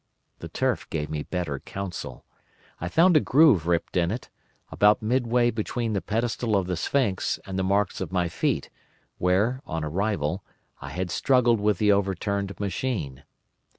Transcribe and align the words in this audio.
The 0.39 0.47
turf 0.49 0.89
gave 0.89 1.29
better 1.29 1.59
counsel. 1.59 2.25
I 2.79 2.89
found 2.89 3.15
a 3.15 3.19
groove 3.19 3.67
ripped 3.67 3.95
in 3.95 4.09
it, 4.09 4.31
about 4.71 5.03
midway 5.03 5.51
between 5.51 5.93
the 5.93 6.01
pedestal 6.01 6.55
of 6.55 6.65
the 6.65 6.75
sphinx 6.75 7.37
and 7.45 7.59
the 7.59 7.63
marks 7.63 8.01
of 8.01 8.11
my 8.11 8.27
feet 8.27 8.71
where, 9.19 9.61
on 9.63 9.83
arrival, 9.83 10.43
I 10.81 10.89
had 10.89 11.11
struggled 11.11 11.59
with 11.59 11.77
the 11.77 11.91
overturned 11.91 12.59
machine. 12.59 13.25